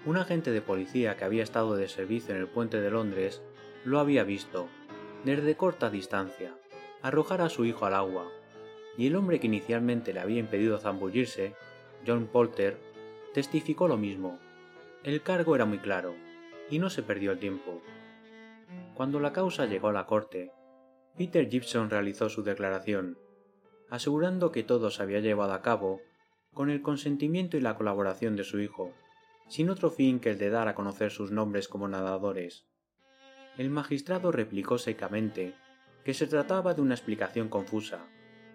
Un 0.03 0.17
agente 0.17 0.51
de 0.51 0.61
policía 0.61 1.15
que 1.15 1.25
había 1.25 1.43
estado 1.43 1.75
de 1.75 1.87
servicio 1.87 2.33
en 2.33 2.41
el 2.41 2.47
puente 2.47 2.81
de 2.81 2.89
Londres 2.89 3.43
lo 3.85 3.99
había 3.99 4.23
visto, 4.23 4.67
desde 5.25 5.55
corta 5.55 5.91
distancia, 5.91 6.55
arrojar 7.03 7.41
a 7.41 7.49
su 7.49 7.65
hijo 7.65 7.85
al 7.85 7.93
agua, 7.93 8.27
y 8.97 9.05
el 9.05 9.15
hombre 9.15 9.39
que 9.39 9.45
inicialmente 9.45 10.11
le 10.11 10.19
había 10.19 10.39
impedido 10.39 10.79
zambullirse, 10.79 11.55
John 12.05 12.25
Polter, 12.25 12.77
testificó 13.33 13.87
lo 13.87 13.97
mismo. 13.97 14.39
El 15.03 15.21
cargo 15.21 15.55
era 15.55 15.65
muy 15.65 15.77
claro, 15.77 16.15
y 16.71 16.79
no 16.79 16.89
se 16.89 17.03
perdió 17.03 17.31
el 17.31 17.39
tiempo. 17.39 17.81
Cuando 18.95 19.19
la 19.19 19.33
causa 19.33 19.67
llegó 19.67 19.89
a 19.89 19.93
la 19.93 20.07
corte, 20.07 20.51
Peter 21.15 21.47
Gibson 21.47 21.91
realizó 21.91 22.27
su 22.29 22.41
declaración, 22.41 23.19
asegurando 23.89 24.51
que 24.51 24.63
todo 24.63 24.89
se 24.89 25.03
había 25.03 25.19
llevado 25.19 25.53
a 25.53 25.61
cabo 25.61 26.01
con 26.53 26.71
el 26.71 26.81
consentimiento 26.81 27.55
y 27.55 27.61
la 27.61 27.75
colaboración 27.75 28.35
de 28.35 28.43
su 28.43 28.59
hijo, 28.59 28.93
sin 29.51 29.69
otro 29.69 29.89
fin 29.89 30.21
que 30.21 30.29
el 30.29 30.37
de 30.37 30.49
dar 30.49 30.69
a 30.69 30.75
conocer 30.75 31.11
sus 31.11 31.29
nombres 31.29 31.67
como 31.67 31.89
nadadores. 31.89 32.69
El 33.57 33.69
magistrado 33.69 34.31
replicó 34.31 34.77
secamente 34.77 35.55
que 36.05 36.13
se 36.13 36.25
trataba 36.25 36.73
de 36.73 36.81
una 36.81 36.95
explicación 36.95 37.49
confusa, 37.49 38.07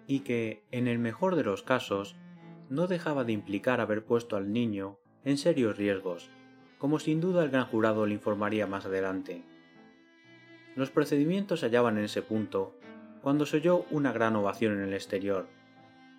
y 0.07 0.21
que, 0.21 0.65
en 0.71 0.87
el 0.87 0.97
mejor 0.97 1.35
de 1.35 1.43
los 1.43 1.61
casos, 1.61 2.15
no 2.69 2.87
dejaba 2.87 3.25
de 3.25 3.33
implicar 3.33 3.79
haber 3.79 4.05
puesto 4.05 4.37
al 4.37 4.51
niño 4.51 4.97
en 5.23 5.37
serios 5.37 5.77
riesgos, 5.77 6.31
como 6.79 6.97
sin 6.97 7.21
duda 7.21 7.43
el 7.43 7.51
gran 7.51 7.67
jurado 7.67 8.07
le 8.07 8.15
informaría 8.15 8.65
más 8.65 8.87
adelante. 8.87 9.43
Los 10.75 10.89
procedimientos 10.89 11.59
se 11.59 11.67
hallaban 11.67 11.99
en 11.99 12.05
ese 12.05 12.23
punto 12.23 12.75
cuando 13.21 13.45
se 13.45 13.57
oyó 13.57 13.85
una 13.91 14.11
gran 14.11 14.35
ovación 14.35 14.73
en 14.73 14.87
el 14.87 14.95
exterior, 14.95 15.47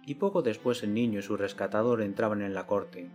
y 0.06 0.14
poco 0.14 0.42
después 0.42 0.85
el 0.85 0.94
niño 0.94 1.18
y 1.18 1.23
su 1.23 1.37
rescatador 1.37 2.00
entraban 2.00 2.42
en 2.42 2.54
la 2.54 2.68
corte. 2.68 3.11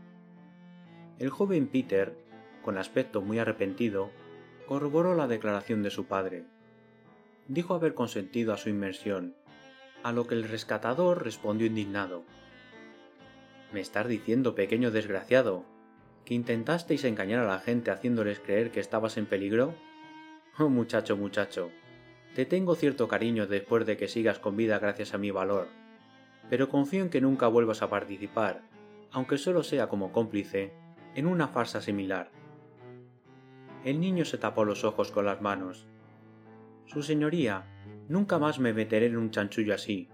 El 1.19 1.29
joven 1.29 1.67
Peter, 1.67 2.17
con 2.63 2.77
aspecto 2.77 3.21
muy 3.21 3.37
arrepentido, 3.37 4.09
corroboró 4.67 5.15
la 5.15 5.27
declaración 5.27 5.83
de 5.83 5.91
su 5.91 6.05
padre. 6.05 6.45
Dijo 7.47 7.75
haber 7.75 7.93
consentido 7.93 8.53
a 8.53 8.57
su 8.57 8.69
inmersión, 8.69 9.35
a 10.01 10.11
lo 10.11 10.25
que 10.25 10.35
el 10.35 10.43
rescatador 10.43 11.23
respondió 11.23 11.67
indignado. 11.67 12.23
¿Me 13.71 13.79
estás 13.79 14.07
diciendo, 14.07 14.55
pequeño 14.55 14.91
desgraciado, 14.91 15.65
que 16.25 16.33
intentasteis 16.33 17.03
engañar 17.03 17.39
a 17.39 17.47
la 17.47 17.59
gente 17.59 17.91
haciéndoles 17.91 18.39
creer 18.39 18.71
que 18.71 18.79
estabas 18.79 19.17
en 19.17 19.25
peligro? 19.25 19.75
Oh, 20.57 20.69
muchacho, 20.69 21.15
muchacho, 21.15 21.69
te 22.35 22.45
tengo 22.45 22.75
cierto 22.75 23.07
cariño 23.07 23.45
después 23.45 23.85
de 23.85 23.97
que 23.97 24.07
sigas 24.07 24.39
con 24.39 24.57
vida 24.57 24.79
gracias 24.79 25.13
a 25.13 25.17
mi 25.17 25.31
valor, 25.31 25.67
pero 26.49 26.69
confío 26.69 27.03
en 27.03 27.09
que 27.09 27.21
nunca 27.21 27.47
vuelvas 27.47 27.81
a 27.81 27.89
participar, 27.89 28.61
aunque 29.11 29.37
solo 29.37 29.63
sea 29.63 29.87
como 29.87 30.11
cómplice, 30.11 30.73
en 31.15 31.27
una 31.27 31.47
farsa 31.47 31.81
similar. 31.81 32.31
El 33.83 33.99
niño 33.99 34.25
se 34.25 34.37
tapó 34.37 34.65
los 34.65 34.83
ojos 34.83 35.11
con 35.11 35.25
las 35.25 35.41
manos. 35.41 35.85
Su 36.85 37.03
señoría, 37.03 37.65
nunca 38.07 38.39
más 38.39 38.59
me 38.59 38.73
meteré 38.73 39.07
en 39.07 39.17
un 39.17 39.31
chanchullo 39.31 39.73
así, 39.73 40.09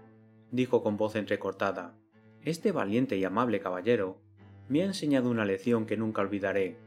dijo 0.50 0.82
con 0.82 0.96
voz 0.96 1.16
entrecortada. 1.16 1.94
Este 2.42 2.72
valiente 2.72 3.16
y 3.16 3.24
amable 3.24 3.60
caballero 3.60 4.20
me 4.68 4.82
ha 4.82 4.86
enseñado 4.86 5.30
una 5.30 5.44
lección 5.44 5.86
que 5.86 5.96
nunca 5.96 6.22
olvidaré. 6.22 6.78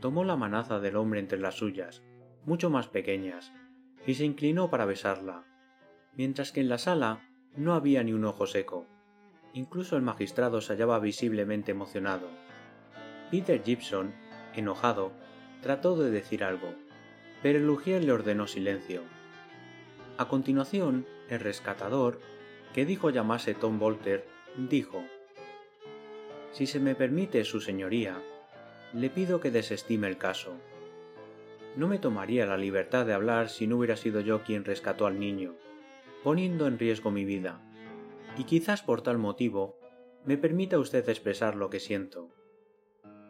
Tomó 0.00 0.24
la 0.24 0.36
manaza 0.36 0.80
del 0.80 0.96
hombre 0.96 1.20
entre 1.20 1.38
las 1.38 1.54
suyas, 1.54 2.02
mucho 2.44 2.70
más 2.70 2.88
pequeñas, 2.88 3.52
y 4.06 4.14
se 4.14 4.24
inclinó 4.24 4.70
para 4.70 4.84
besarla, 4.84 5.44
mientras 6.14 6.52
que 6.52 6.60
en 6.60 6.68
la 6.68 6.78
sala 6.78 7.28
no 7.56 7.74
había 7.74 8.02
ni 8.02 8.12
un 8.12 8.24
ojo 8.24 8.46
seco. 8.46 8.86
Incluso 9.56 9.96
el 9.96 10.02
magistrado 10.02 10.60
se 10.60 10.74
hallaba 10.74 10.98
visiblemente 10.98 11.70
emocionado. 11.70 12.28
Peter 13.30 13.62
Gibson, 13.64 14.12
enojado, 14.54 15.12
trató 15.62 15.96
de 15.96 16.10
decir 16.10 16.44
algo, 16.44 16.74
pero 17.42 17.58
el 17.58 17.70
Ujier 17.70 18.04
le 18.04 18.12
ordenó 18.12 18.46
silencio. 18.48 19.00
A 20.18 20.28
continuación, 20.28 21.06
el 21.30 21.40
rescatador, 21.40 22.20
que 22.74 22.84
dijo 22.84 23.08
llamarse 23.08 23.54
Tom 23.54 23.78
Bolter, 23.78 24.26
dijo 24.58 25.02
Si 26.52 26.66
se 26.66 26.78
me 26.78 26.94
permite, 26.94 27.42
su 27.44 27.62
señoría, 27.62 28.20
le 28.92 29.08
pido 29.08 29.40
que 29.40 29.50
desestime 29.50 30.06
el 30.06 30.18
caso. 30.18 30.52
No 31.76 31.88
me 31.88 31.98
tomaría 31.98 32.44
la 32.44 32.58
libertad 32.58 33.06
de 33.06 33.14
hablar 33.14 33.48
si 33.48 33.66
no 33.66 33.78
hubiera 33.78 33.96
sido 33.96 34.20
yo 34.20 34.42
quien 34.42 34.66
rescató 34.66 35.06
al 35.06 35.18
niño, 35.18 35.54
poniendo 36.22 36.66
en 36.66 36.78
riesgo 36.78 37.10
mi 37.10 37.24
vida 37.24 37.65
y 38.36 38.44
quizás 38.44 38.82
por 38.82 39.02
tal 39.02 39.18
motivo 39.18 39.78
me 40.24 40.36
permita 40.36 40.78
usted 40.78 41.08
expresar 41.08 41.54
lo 41.54 41.70
que 41.70 41.80
siento. 41.80 42.30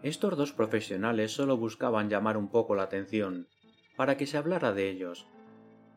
Estos 0.02 0.36
dos 0.36 0.52
profesionales 0.52 1.32
solo 1.32 1.56
buscaban 1.56 2.08
llamar 2.08 2.36
un 2.36 2.48
poco 2.48 2.74
la 2.74 2.84
atención, 2.84 3.48
para 3.96 4.16
que 4.16 4.26
se 4.26 4.36
hablara 4.36 4.72
de 4.72 4.88
ellos, 4.88 5.26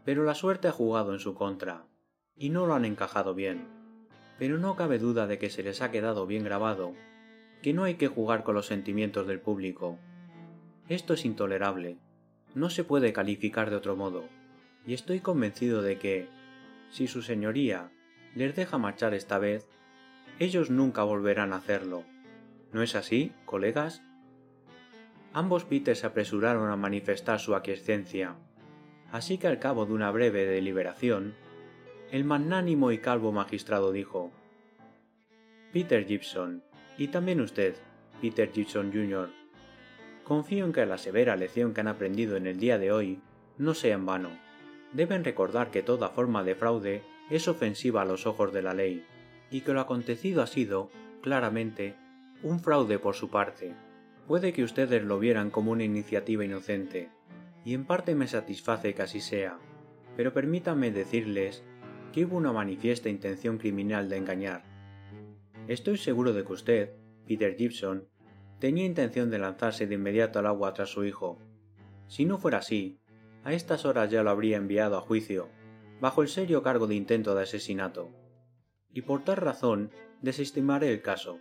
pero 0.03 0.23
la 0.23 0.35
suerte 0.35 0.67
ha 0.67 0.71
jugado 0.71 1.13
en 1.13 1.19
su 1.19 1.35
contra, 1.35 1.85
y 2.35 2.49
no 2.49 2.65
lo 2.65 2.73
han 2.73 2.85
encajado 2.85 3.33
bien. 3.33 3.67
Pero 4.37 4.57
no 4.57 4.75
cabe 4.75 4.99
duda 4.99 5.27
de 5.27 5.37
que 5.37 5.49
se 5.49 5.63
les 5.63 5.81
ha 5.81 5.91
quedado 5.91 6.25
bien 6.25 6.43
grabado, 6.43 6.93
que 7.61 7.73
no 7.73 7.83
hay 7.83 7.95
que 7.95 8.07
jugar 8.07 8.43
con 8.43 8.55
los 8.55 8.67
sentimientos 8.67 9.27
del 9.27 9.41
público. 9.41 9.99
Esto 10.87 11.13
es 11.13 11.25
intolerable, 11.25 11.97
no 12.55 12.69
se 12.69 12.83
puede 12.83 13.13
calificar 13.13 13.69
de 13.69 13.75
otro 13.75 13.95
modo, 13.95 14.23
y 14.85 14.93
estoy 14.93 15.19
convencido 15.19 15.81
de 15.81 15.99
que, 15.99 16.27
si 16.89 17.07
su 17.07 17.21
señoría 17.21 17.91
les 18.36 18.55
deja 18.55 18.77
marchar 18.77 19.13
esta 19.13 19.39
vez, 19.39 19.67
ellos 20.39 20.69
nunca 20.69 21.03
volverán 21.03 21.53
a 21.53 21.57
hacerlo. 21.57 22.03
¿No 22.71 22.83
es 22.83 22.95
así, 22.95 23.33
colegas? 23.45 24.01
Ambos 25.33 25.65
Peters 25.65 26.00
se 26.00 26.07
apresuraron 26.07 26.69
a 26.69 26.75
manifestar 26.75 27.39
su 27.39 27.55
aquiescencia, 27.55 28.36
así 29.12 29.38
que 29.38 29.48
al 29.48 29.59
cabo 29.59 29.86
de 29.86 29.93
una 29.93 30.12
breve 30.12 30.45
deliberación, 30.45 31.36
el 32.12 32.24
magnánimo 32.24 32.91
y 32.91 32.98
calvo 32.98 33.31
magistrado 33.31 33.91
dijo 33.91 34.31
Peter 35.71 36.05
Gibson, 36.05 36.63
y 36.98 37.09
también 37.09 37.41
usted, 37.41 37.75
Peter 38.21 38.51
Gibson 38.51 38.91
Jr., 38.91 39.29
confío 40.24 40.65
en 40.65 40.74
que 40.74 40.86
la 40.86 40.98
severa 40.98 41.36
lección 41.36 41.74
que 41.74 41.81
han 41.81 41.88
aprendido 41.88 42.36
en 42.36 42.48
el 42.48 42.59
día 42.59 42.77
de 42.77 42.91
hoy 42.91 43.21
no 43.57 43.74
sea 43.74 43.95
en 43.95 44.05
vano. 44.05 44.29
Deben 44.93 45.24
recordar 45.24 45.69
que 45.69 45.83
toda 45.83 46.09
forma 46.09 46.43
de 46.43 46.55
fraude 46.55 47.03
es 47.29 47.48
ofensiva 47.48 48.01
a 48.01 48.05
los 48.05 48.25
ojos 48.25 48.51
de 48.53 48.62
la 48.62 48.74
ley, 48.74 49.05
y 49.51 49.62
que 49.62 49.74
lo 49.74 49.81
acontecido 49.81 50.41
ha 50.41 50.48
sido, 50.48 50.89
claramente, 51.21 51.95
un 52.43 52.59
fraude 52.59 53.00
por 53.00 53.15
su 53.15 53.29
parte. 53.29 53.74
Puede 54.27 54.53
que 54.53 54.63
ustedes 54.63 55.03
lo 55.03 55.19
vieran 55.19 55.50
como 55.50 55.71
una 55.71 55.83
iniciativa 55.83 56.45
inocente, 56.45 57.09
y 57.65 57.74
en 57.74 57.86
parte 57.86 58.15
me 58.15 58.27
satisface 58.27 58.93
que 58.93 59.01
así 59.01 59.21
sea, 59.21 59.57
pero 60.15 60.33
permítanme 60.33 60.91
decirles 60.91 61.63
que 62.13 62.25
hubo 62.25 62.38
una 62.38 62.53
manifiesta 62.53 63.09
intención 63.09 63.57
criminal 63.57 64.09
de 64.09 64.17
engañar. 64.17 64.63
Estoy 65.67 65.98
seguro 65.98 66.33
de 66.33 66.43
que 66.43 66.53
usted, 66.53 66.93
Peter 67.27 67.55
Gibson, 67.55 68.07
tenía 68.59 68.86
intención 68.86 69.29
de 69.29 69.39
lanzarse 69.39 69.88
de 69.88 69.95
inmediato 69.95 70.39
al 70.39 70.48
agua 70.48 70.74
tras 70.74 70.89
su 70.89 71.05
hijo. 71.05 71.38
Si 72.07 72.25
no 72.25 72.38
fuera 72.38 72.57
así, 72.57 73.00
a 73.43 73.53
estas 73.53 73.86
horas 73.86 74.09
ya 74.09 74.24
lo 74.24 74.31
habría 74.31 74.57
enviado 74.57 74.98
a 74.98 75.01
juicio, 75.01 75.50
bajo 75.99 76.21
el 76.21 76.29
serio 76.29 76.63
cargo 76.63 76.87
de 76.87 76.95
intento 76.95 77.35
de 77.35 77.43
asesinato. 77.43 78.09
Y 78.93 79.01
por 79.01 79.23
tal 79.23 79.37
razón 79.37 79.91
desestimaré 80.21 80.91
el 80.91 81.01
caso. 81.01 81.39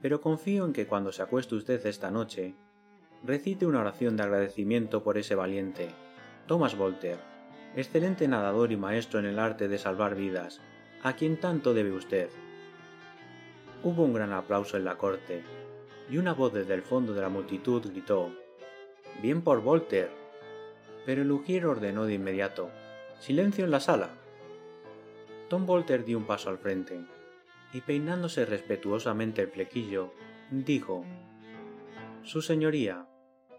Pero 0.00 0.20
confío 0.20 0.64
en 0.64 0.72
que 0.72 0.86
cuando 0.86 1.12
se 1.12 1.22
acueste 1.22 1.54
usted 1.54 1.84
esta 1.86 2.10
noche, 2.10 2.54
recite 3.24 3.66
una 3.66 3.80
oración 3.80 4.16
de 4.16 4.22
agradecimiento 4.22 5.02
por 5.02 5.18
ese 5.18 5.34
valiente, 5.34 5.88
Thomas 6.46 6.76
Volter, 6.76 7.18
excelente 7.74 8.28
nadador 8.28 8.70
y 8.70 8.76
maestro 8.76 9.18
en 9.18 9.26
el 9.26 9.38
arte 9.38 9.68
de 9.68 9.78
salvar 9.78 10.14
vidas, 10.14 10.60
a 11.02 11.14
quien 11.14 11.38
tanto 11.38 11.74
debe 11.74 11.92
usted. 11.92 12.28
Hubo 13.82 14.04
un 14.04 14.14
gran 14.14 14.32
aplauso 14.32 14.76
en 14.76 14.84
la 14.84 14.96
corte, 14.96 15.42
y 16.10 16.18
una 16.18 16.34
voz 16.34 16.52
desde 16.52 16.74
el 16.74 16.82
fondo 16.82 17.14
de 17.14 17.22
la 17.22 17.28
multitud 17.28 17.82
gritó 17.90 18.30
Bien 19.22 19.42
por 19.42 19.62
Volter. 19.62 20.10
Pero 21.06 21.22
el 21.22 21.30
ujier 21.30 21.66
ordenó 21.66 22.04
de 22.06 22.14
inmediato 22.14 22.70
Silencio 23.20 23.64
en 23.64 23.70
la 23.70 23.80
sala. 23.80 24.10
Tom 25.48 25.66
Volter 25.66 26.04
dio 26.04 26.18
un 26.18 26.26
paso 26.26 26.50
al 26.50 26.58
frente, 26.58 27.00
y 27.72 27.80
peinándose 27.80 28.44
respetuosamente 28.44 29.42
el 29.42 29.48
flequillo, 29.48 30.12
dijo 30.50 31.04
Su 32.22 32.42
señoría, 32.42 33.08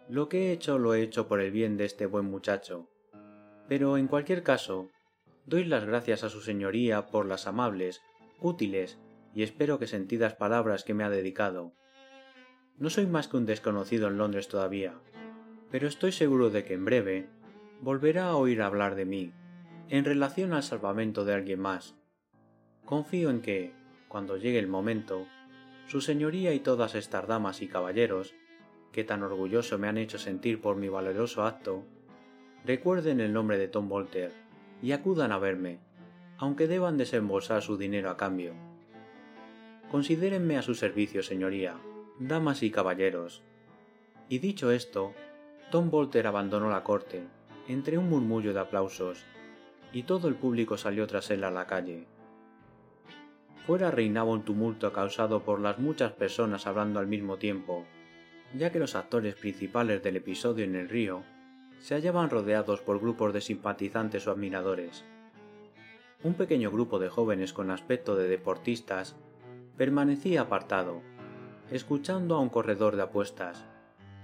lo 0.07 0.29
que 0.29 0.47
he 0.47 0.51
hecho 0.51 0.77
lo 0.77 0.93
he 0.93 1.01
hecho 1.01 1.27
por 1.27 1.41
el 1.41 1.51
bien 1.51 1.77
de 1.77 1.85
este 1.85 2.05
buen 2.05 2.25
muchacho, 2.25 2.89
pero 3.67 3.97
en 3.97 4.07
cualquier 4.07 4.43
caso, 4.43 4.89
doy 5.45 5.63
las 5.63 5.85
gracias 5.85 6.23
a 6.23 6.29
su 6.29 6.41
señoría 6.41 7.07
por 7.07 7.25
las 7.25 7.47
amables, 7.47 8.01
útiles 8.39 8.99
y 9.33 9.43
espero 9.43 9.79
que 9.79 9.87
sentidas 9.87 10.35
palabras 10.35 10.83
que 10.83 10.93
me 10.93 11.03
ha 11.03 11.09
dedicado. 11.09 11.73
No 12.77 12.89
soy 12.89 13.07
más 13.07 13.27
que 13.27 13.37
un 13.37 13.45
desconocido 13.45 14.07
en 14.07 14.17
Londres 14.17 14.47
todavía, 14.47 14.93
pero 15.71 15.87
estoy 15.87 16.11
seguro 16.11 16.49
de 16.49 16.63
que 16.63 16.73
en 16.73 16.85
breve 16.85 17.29
volverá 17.81 18.27
a 18.27 18.35
oír 18.35 18.61
hablar 18.61 18.95
de 18.95 19.05
mí, 19.05 19.33
en 19.89 20.03
relación 20.03 20.53
al 20.53 20.63
salvamento 20.63 21.25
de 21.25 21.33
alguien 21.33 21.59
más. 21.59 21.95
Confío 22.85 23.29
en 23.29 23.41
que, 23.41 23.73
cuando 24.07 24.37
llegue 24.37 24.59
el 24.59 24.67
momento, 24.67 25.27
su 25.87 26.01
señoría 26.01 26.53
y 26.53 26.59
todas 26.59 26.95
estas 26.95 27.27
damas 27.27 27.61
y 27.61 27.67
caballeros, 27.67 28.33
que 28.91 29.03
tan 29.03 29.23
orgulloso 29.23 29.77
me 29.77 29.87
han 29.87 29.97
hecho 29.97 30.17
sentir 30.17 30.61
por 30.61 30.75
mi 30.75 30.89
valeroso 30.89 31.43
acto, 31.43 31.83
recuerden 32.63 33.19
el 33.19 33.33
nombre 33.33 33.57
de 33.57 33.67
Tom 33.67 33.87
Volter 33.89 34.31
y 34.81 34.91
acudan 34.91 35.31
a 35.31 35.37
verme, 35.37 35.79
aunque 36.37 36.67
deban 36.67 36.97
desembolsar 36.97 37.61
su 37.61 37.77
dinero 37.77 38.09
a 38.09 38.17
cambio. 38.17 38.53
Considérenme 39.91 40.57
a 40.57 40.63
su 40.63 40.73
servicio, 40.73 41.21
señoría, 41.21 41.75
damas 42.19 42.63
y 42.63 42.71
caballeros. 42.71 43.43
Y 44.29 44.39
dicho 44.39 44.71
esto, 44.71 45.13
Tom 45.69 45.91
Volter 45.91 46.25
abandonó 46.25 46.69
la 46.69 46.83
corte, 46.83 47.23
entre 47.67 47.97
un 47.97 48.09
murmullo 48.09 48.53
de 48.53 48.59
aplausos, 48.59 49.25
y 49.95 50.03
todo 50.03 50.27
el 50.27 50.35
público 50.35 50.75
salió 50.75 51.07
tras 51.07 51.31
él 51.31 51.45
a 51.45 51.51
la 51.51 51.67
calle. 51.67 52.05
Fuera 53.65 53.91
reinaba 53.91 54.29
un 54.29 54.43
tumulto 54.43 54.91
causado 54.91 55.43
por 55.43 55.61
las 55.61 55.79
muchas 55.79 56.11
personas 56.11 56.67
hablando 56.67 56.99
al 56.99 57.07
mismo 57.07 57.37
tiempo, 57.37 57.85
ya 58.53 58.73
que 58.73 58.79
los 58.79 58.93
actores 58.95 59.35
principales 59.35 60.03
del 60.03 60.17
episodio 60.17 60.65
en 60.65 60.75
el 60.75 60.89
río 60.89 61.23
se 61.79 61.95
hallaban 61.95 62.29
rodeados 62.29 62.81
por 62.81 62.99
grupos 62.99 63.31
de 63.31 63.39
simpatizantes 63.39 64.27
o 64.27 64.31
admiradores. 64.31 65.05
Un 66.23 66.33
pequeño 66.33 66.71
grupo 66.71 66.99
de 66.99 67.07
jóvenes 67.07 67.53
con 67.53 67.71
aspecto 67.71 68.17
de 68.17 68.27
deportistas 68.27 69.15
permanecía 69.77 70.41
apartado, 70.41 71.03
escuchando 71.71 72.35
a 72.35 72.41
un 72.41 72.49
corredor 72.49 72.97
de 72.97 73.03
apuestas, 73.03 73.63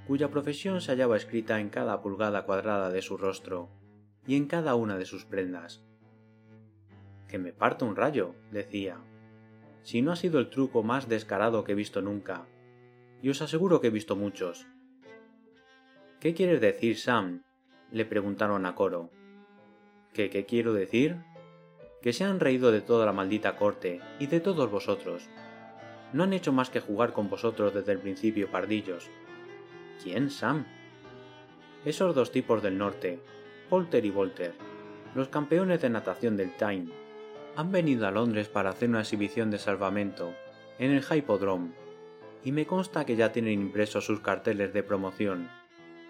cuya 0.06 0.30
profesión 0.30 0.82
se 0.82 0.92
hallaba 0.92 1.16
escrita 1.16 1.62
en 1.62 1.70
cada 1.70 2.02
pulgada 2.02 2.44
cuadrada 2.44 2.90
de 2.90 3.02
su 3.02 3.16
rostro 3.16 3.70
y 4.26 4.36
en 4.36 4.48
cada 4.48 4.76
una 4.76 4.98
de 4.98 5.06
sus 5.06 5.26
prendas. 5.26 5.84
Que 7.28 7.40
me 7.40 7.54
parta 7.54 7.86
un 7.86 7.96
rayo, 7.96 8.36
decía. 8.52 8.98
Si 9.84 10.02
no 10.02 10.12
ha 10.12 10.16
sido 10.16 10.40
el 10.40 10.50
truco 10.50 10.84
más 10.84 11.10
descarado 11.10 11.64
que 11.64 11.72
he 11.72 11.76
visto 11.76 12.02
nunca, 12.02 12.46
y 13.22 13.30
os 13.30 13.42
aseguro 13.42 13.82
que 13.82 13.88
he 13.88 13.92
visto 13.92 14.16
muchos. 14.16 14.68
¿Qué 16.20 16.34
quieres 16.34 16.62
decir, 16.62 16.98
Sam? 16.98 17.44
le 17.92 18.06
preguntaron 18.06 18.66
a 18.66 18.76
coro. 18.76 19.10
¿Qué, 20.14 20.30
qué 20.30 20.46
quiero 20.46 20.74
decir? 20.74 21.18
Que 22.02 22.14
se 22.14 22.24
han 22.24 22.40
reído 22.40 22.72
de 22.72 22.82
toda 22.82 23.06
la 23.06 23.12
maldita 23.12 23.58
corte 23.58 24.02
y 24.20 24.28
de 24.28 24.40
todos 24.40 24.70
vosotros. 24.72 25.30
No 26.14 26.24
han 26.24 26.34
hecho 26.34 26.52
más 26.52 26.70
que 26.70 26.80
jugar 26.80 27.14
con 27.14 27.30
vosotros 27.30 27.74
desde 27.74 27.94
el 27.94 28.00
principio, 28.00 28.50
pardillos. 28.52 29.10
¿Quién, 30.04 30.30
Sam? 30.30 30.66
Esos 31.86 32.14
dos 32.16 32.32
tipos 32.32 32.62
del 32.62 32.78
norte, 32.78 33.20
Polter 33.72 34.04
y 34.04 34.10
Volter, 34.10 34.54
los 35.16 35.30
campeones 35.30 35.82
de 35.82 35.90
natación 35.90 36.36
del 36.36 36.58
Tyne, 36.58 36.92
han 37.56 37.72
venido 37.72 38.06
a 38.06 38.12
Londres 38.12 38.50
para 38.50 38.72
hacer 38.72 38.90
una 38.90 39.00
exhibición 39.00 39.50
de 39.50 39.60
salvamento 39.60 40.36
en 40.78 40.92
el 40.92 41.02
Hypodrome, 41.02 41.72
y 42.44 42.52
me 42.52 42.66
consta 42.66 43.06
que 43.06 43.16
ya 43.16 43.32
tienen 43.32 43.62
impresos 43.62 44.06
sus 44.06 44.20
carteles 44.20 44.74
de 44.74 44.84
promoción, 44.84 45.48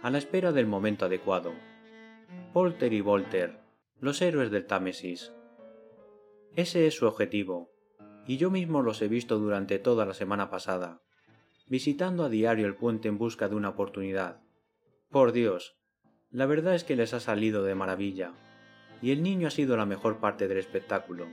a 0.01 0.09
la 0.09 0.17
espera 0.17 0.51
del 0.51 0.65
momento 0.65 1.05
adecuado. 1.05 1.53
Polter 2.51 2.93
y 2.93 3.01
Volter, 3.01 3.59
los 3.99 4.23
héroes 4.23 4.49
del 4.49 4.65
Támesis. 4.65 5.31
Ese 6.55 6.87
es 6.87 6.95
su 6.95 7.05
objetivo, 7.05 7.69
y 8.25 8.37
yo 8.37 8.49
mismo 8.49 8.81
los 8.81 9.03
he 9.03 9.07
visto 9.07 9.37
durante 9.37 9.77
toda 9.77 10.07
la 10.07 10.15
semana 10.15 10.49
pasada, 10.49 11.03
visitando 11.67 12.23
a 12.23 12.29
diario 12.29 12.65
el 12.65 12.73
puente 12.73 13.07
en 13.07 13.19
busca 13.19 13.47
de 13.47 13.53
una 13.53 13.69
oportunidad. 13.69 14.41
Por 15.11 15.31
Dios, 15.31 15.77
la 16.31 16.45
verdad 16.45 16.75
es 16.75 16.83
que 16.83 16.95
les 16.95 17.13
ha 17.13 17.19
salido 17.19 17.63
de 17.63 17.75
maravilla, 17.75 18.31
y 19.01 19.11
el 19.11 19.21
niño 19.21 19.47
ha 19.47 19.51
sido 19.51 19.75
la 19.75 19.85
mejor 19.85 20.19
parte 20.19 20.47
del 20.47 20.57
espectáculo. 20.57 21.27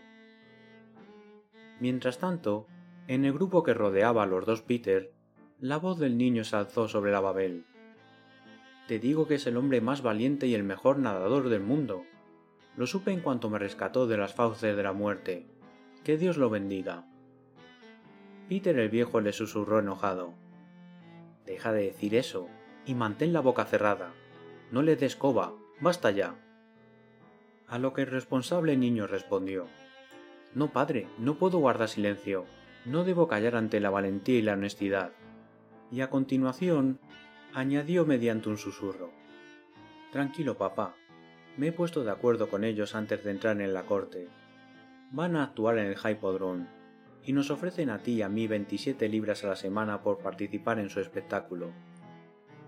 Mientras 1.80 2.18
tanto, 2.18 2.66
en 3.06 3.24
el 3.24 3.32
grupo 3.32 3.62
que 3.62 3.74
rodeaba 3.74 4.24
a 4.24 4.26
los 4.26 4.44
dos 4.44 4.62
Peter, 4.62 5.12
la 5.60 5.78
voz 5.78 5.98
del 5.98 6.18
niño 6.18 6.42
se 6.44 6.56
alzó 6.56 6.88
sobre 6.88 7.12
la 7.12 7.20
Babel. 7.20 7.64
Te 8.88 8.98
digo 8.98 9.28
que 9.28 9.34
es 9.34 9.46
el 9.46 9.56
hombre 9.56 9.80
más 9.80 10.02
valiente 10.02 10.46
y 10.46 10.54
el 10.54 10.64
mejor 10.64 10.98
nadador 10.98 11.48
del 11.48 11.60
mundo. 11.60 12.04
Lo 12.76 12.86
supe 12.86 13.12
en 13.12 13.20
cuanto 13.20 13.50
me 13.50 13.58
rescató 13.58 14.06
de 14.06 14.16
las 14.16 14.34
fauces 14.34 14.76
de 14.76 14.82
la 14.82 14.92
muerte. 14.92 15.46
Que 16.04 16.16
Dios 16.16 16.36
lo 16.36 16.48
bendiga. 16.48 17.06
Peter 18.48 18.78
el 18.78 18.88
viejo 18.88 19.20
le 19.20 19.32
susurró 19.32 19.78
enojado. 19.78 20.34
Deja 21.44 21.72
de 21.72 21.82
decir 21.84 22.14
eso 22.14 22.48
y 22.86 22.94
mantén 22.94 23.32
la 23.32 23.40
boca 23.40 23.64
cerrada. 23.64 24.14
No 24.70 24.82
le 24.82 24.96
des 24.96 25.16
coba, 25.16 25.54
basta 25.80 26.10
ya. 26.10 26.34
A 27.66 27.78
lo 27.78 27.92
que 27.92 28.02
el 28.02 28.08
responsable 28.08 28.76
niño 28.76 29.06
respondió 29.06 29.66
No, 30.54 30.72
padre, 30.72 31.06
no 31.18 31.34
puedo 31.34 31.58
guardar 31.58 31.88
silencio, 31.88 32.44
no 32.84 33.04
debo 33.04 33.28
callar 33.28 33.56
ante 33.56 33.80
la 33.80 33.90
valentía 33.90 34.38
y 34.38 34.42
la 34.42 34.54
honestidad. 34.54 35.12
Y 35.90 36.00
a 36.00 36.10
continuación 36.10 37.00
añadió 37.54 38.04
mediante 38.04 38.48
un 38.48 38.58
susurro 38.58 39.10
Tranquilo, 40.12 40.56
papá, 40.56 40.94
me 41.58 41.68
he 41.68 41.72
puesto 41.72 42.02
de 42.02 42.10
acuerdo 42.10 42.48
con 42.48 42.64
ellos 42.64 42.94
antes 42.94 43.22
de 43.24 43.30
entrar 43.30 43.60
en 43.60 43.74
la 43.74 43.84
corte. 43.84 44.28
Van 45.10 45.36
a 45.36 45.42
actuar 45.42 45.76
en 45.78 45.86
el 45.86 45.96
Hypodrome 45.96 46.66
y 47.24 47.34
nos 47.34 47.50
ofrecen 47.50 47.90
a 47.90 47.98
ti 47.98 48.12
y 48.12 48.22
a 48.22 48.28
mí 48.30 48.46
27 48.46 49.06
libras 49.08 49.44
a 49.44 49.48
la 49.48 49.56
semana 49.56 50.02
por 50.02 50.18
participar 50.18 50.78
en 50.78 50.88
su 50.88 51.00
espectáculo. 51.00 51.72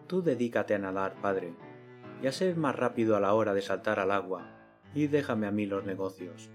Tú 0.06 0.22
dedícate 0.22 0.74
a 0.74 0.78
nadar, 0.78 1.14
padre, 1.22 1.54
y 2.22 2.26
a 2.26 2.32
ser 2.32 2.56
más 2.56 2.76
rápido 2.76 3.16
a 3.16 3.20
la 3.20 3.34
hora 3.34 3.54
de 3.54 3.62
saltar 3.62 3.98
al 3.98 4.10
agua, 4.10 4.46
y 4.94 5.06
déjame 5.06 5.46
a 5.46 5.50
mí 5.50 5.66
los 5.66 5.84
negocios. 5.84 6.50